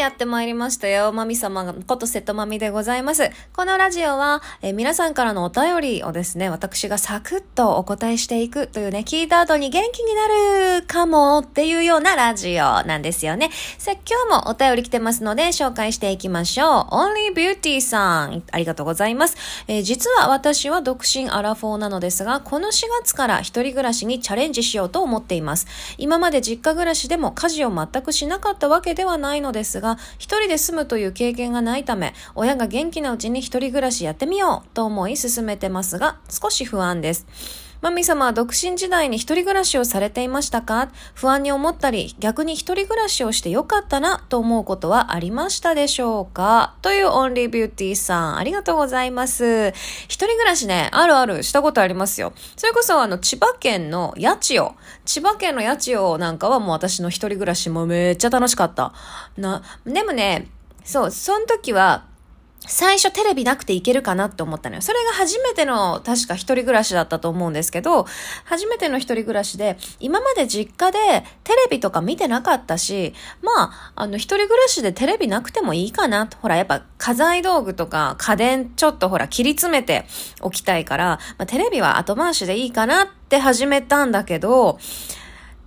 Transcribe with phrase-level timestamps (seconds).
[0.00, 1.12] やってまいりましたよ。
[1.12, 3.30] まみ様こと瀬戸まみでございます。
[3.52, 13.50] このラジオは、え皆さんからのお便りをですね、私がサクッとお答えしていくというね、聞いた後に元気になるかもっていうようなラジオなんですよね。
[13.76, 16.94] さあ、今日もお便り来てますので、紹介していきましょう。
[16.94, 19.36] Only Beauty さん、ありがとうございます。
[19.68, 25.66] えー、実は私は独身アラフォーなのですが、この4月から一人暮らしにチャレンジしようと思っています。
[25.98, 37.26] 今まで実家暮らしでも家事を全くしなかったわけではないのですが、一人で住むという経験がないため、親が元気なうちに一人暮らしやってみようと思い進めてますが、少し不安です。
[37.80, 40.90] マミ様は独身時代に一人暮らしをされていましたか？
[41.14, 46.74] 不安に思ったり、逆に一人暮らしをしてよかったなと思うことはありましたでしょうか？
[46.82, 49.70] というオンリービューティーさん、ありがとうございます。
[50.08, 52.34] 一人暮らしね、あるある、したことありますよ。
[52.54, 54.76] それこそあの、千葉県の八千代。
[55.06, 58.92] 千葉県の八千代なんかはもう私の一人暮らしもめっちゃ楽しかった。
[59.38, 60.48] な、でもね、
[60.84, 62.09] そう、その時は、
[62.66, 64.82] 最初テレビなくていけるかなって思ったのよ。
[64.82, 68.06] それが初めての、確か一人暮らしだったと思うんですけど、
[68.44, 76.28] 初めての一人暮らしで、今まで実家でテレビとか見てなかったし、まあ、あの、一人暮らしでテレビなくてもいいかな。
[76.42, 80.04] ほら、やっぱ家財道具とか家電ちょっとほら、切り詰めて
[80.42, 84.78] おきたいから、まあ、テレビは後回しでいいかなって始めたんだけど、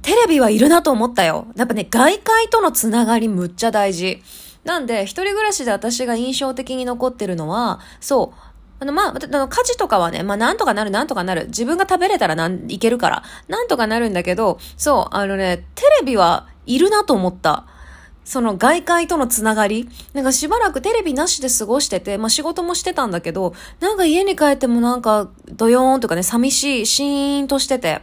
[0.04, 1.48] テレビはいるなと思ったよ。
[1.56, 4.22] やっぱね、外界とのつながりむっちゃ大事。
[4.64, 8.40] なんで、一人暮らしで私が印象的に残ってるのは、そう、
[8.80, 11.48] あの、まあ、あの、家事とかはね、まあ、なんとかなる、なんとかなる。
[11.48, 13.24] 自分が食べれたらなん、いけるから。
[13.48, 17.66] なんとかなるんだけど、そう、あのね、テレビはいるなと思った。
[18.26, 28.02] その外界とのつながりなんかしばらくテレビなしで過ごしてて、まあ仕事もしてたんだけど、なんか家に帰ってもなんかドヨーンとかね、寂しい、シーンとしてて。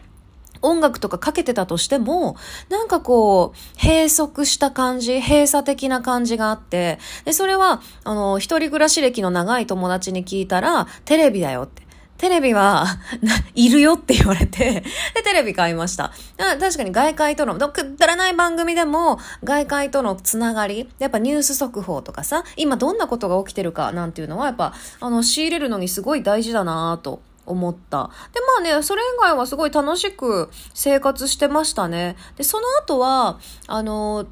[0.62, 2.36] 音楽とかかけてたとしても、
[2.68, 11.90] なんかこう、閉塞した感じ、閉鎖的な感じがあって、で、それは、あの、一人暮らし歴の長い友達に聞いたら、テレビだよって。
[12.20, 12.84] テレビは、
[13.54, 14.84] いるよって言われて、
[15.14, 16.12] で、テレビ買いました。
[16.36, 28.10] 確かに外界との、くだらない番組でも、外界とのつながり、やっぱニュース速報とかさ、今どんなことが起きてるかなんていうのは、やっぱ、あの、仕入れるのにすごい大事だなぁと思った。
[28.32, 32.16] で、まあね、それ以外はすごい楽しく生活してましたね。
[32.36, 34.26] で、その後は、あの、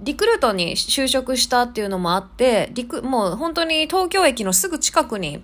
[0.00, 5.42] リクルートに就職したっていうのもあって、リク、もう本当に東京駅のすぐ近くに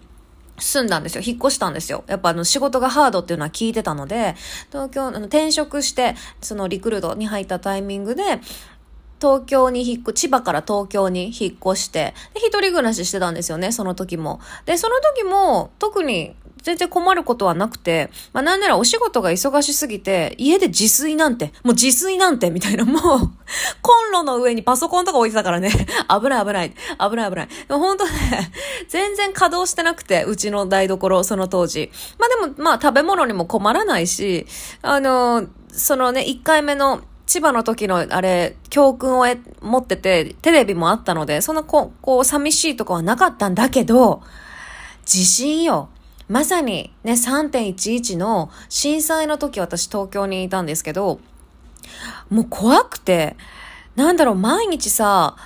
[0.58, 1.22] 住んだんですよ。
[1.24, 2.04] 引っ越したんですよ。
[2.06, 4.34] やっぱあの仕事がハードっていうのは聞いてたので、
[4.70, 8.22] 東京、あの転職して、そのリクルートに入ったタイミングで、
[9.20, 14.40] 東京に引っ越、千葉から東京に引っ越して、で、一人暮らししてたんですよね、その時も。
[14.64, 23.02] で、その時も、特に全然困ることはなくて、まあなんならお仕事が忙しすぎて、家で自炊なんて、もう自炊なんて、みたいな、もう、
[23.82, 25.70] コンロの上にパソコンとか置いてたからね、
[26.08, 27.48] 危ない危ない、危ない危ない。
[27.68, 28.12] でも本当ね、
[28.88, 31.90] 全然稼働してなくて、うちの台所、その当時。
[32.18, 34.46] まあでも、まあ食べ物にも困らないし、
[34.82, 37.00] あの、そのね、1回目の
[37.30, 39.24] 千葉の時のあれ、教訓を
[39.62, 44.22] 持ってて、テレビもあったので、そんなこう、こう、寂しいとこはなかったんだけど、
[45.04, 45.90] 地震よ。
[46.30, 51.18] まさにね、3.11の震災の時私東京にいたんですけど、
[52.30, 53.36] もう怖くて、
[53.96, 55.36] なんだろう、毎日さ、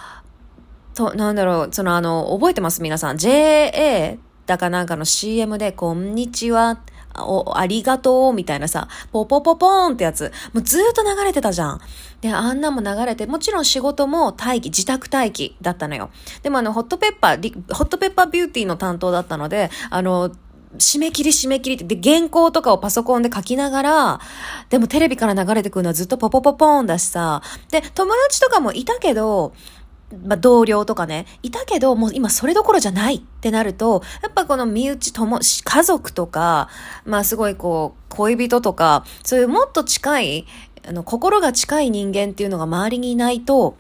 [0.95, 2.83] と、なんだろう、そのあの、覚えてます？
[2.83, 3.17] 皆さん。
[3.17, 6.83] JA だかなんかの CM で、こんにちは、
[7.17, 11.81] お、ありがとう、みたいなさ、ポポポポーンってやつ、もうずーっと流れてたじゃん。
[12.21, 16.11] で、あんなも流れて、もちろん仕事も待機、自宅待機だったのよ。
[16.43, 20.31] でもあの、ホットペッパー、ホットペッパービューティーの担当だったので、あの、
[20.79, 24.21] 締め切り締め切りって、で、原稿とかをパソコンで書きながら、
[24.71, 29.53] でもテレビから流れてくるのはずっとポポポポーンだしさ、で、友達とかもいたけど、
[30.27, 36.69] まあ、同僚とかね、いたけど、もう今それどころじゃないってなると、やっぱこの身内とも、家族とか、
[37.05, 40.47] まあすごいこう、恋人とか、そういうもっと近い、
[40.87, 43.77] あの、心が近い人間っていうのが周りにいないと、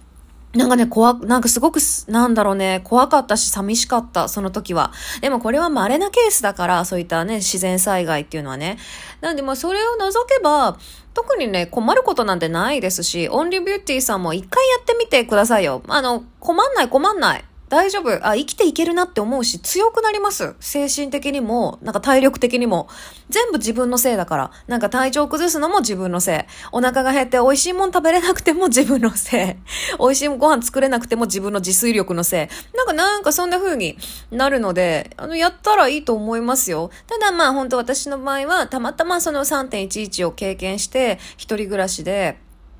[0.54, 1.78] なんかね、怖、なんかすごく、
[2.08, 4.92] なんだろうね、怖かったし寂しかった、その時は。
[5.20, 8.78] でもこれは稀なケースだから、そういったね、自然災害っていうのはね。
[9.20, 10.78] なんでまあそれを除けば、
[11.12, 15.82] 特にね、困ることなんてないですし、オンリービューティーさんも一回やってみてくださいよ。
[15.88, 17.44] あの、困んない困んない。
[17.74, 18.24] 大丈夫。
[18.24, 20.54] あ、生きていけるなって思うし、強くなります。
[20.60, 22.86] 精神的にも、なんか体力的にも。
[23.30, 24.50] 全部自分のせいだから。
[24.68, 26.38] なんか体調崩すのも自分のせい。
[26.70, 29.56] お腹が減って美味しいもん食べれなくても 自分のせい。
[29.98, 32.76] 美味しいご飯作れなくても自分の自炊力のせい。
[32.76, 33.98] なんかなんかそんな風に
[34.30, 36.92] なるので、あの、やったらいいと思いますよ。
[37.08, 42.38] ただまあ本当私の場合は、たまたまその3.11を経験して、一人暮らしで、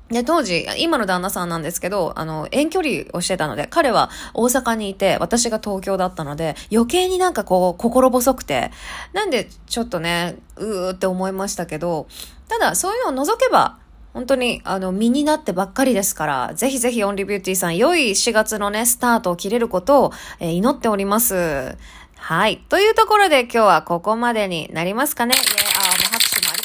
[0.09, 8.71] で、当時、今の旦那さんなんですけど、あの、遠距離をしてたので、彼は大阪にいて、私が東京だったので、余計になんかこう、心細くて、
[9.13, 12.07] なんでちょっとね、うーって思いましたけど、
[12.47, 13.79] ただ、そういうのを除けば、
[14.13, 21.75] 本当に、あの、身になってばっかりですから、ぜひぜひオンリービューティーさん、良い4月のね、スタートを切れることを、えー、祈っております。
[22.15, 22.63] はい。
[22.69, 25.35] というところで今日はここまでになりますかね。
[25.35, 26.64] イェーあ、もう拍手もあり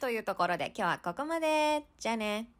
[0.00, 1.84] というところで今日はここまで。
[1.98, 2.59] じゃあね。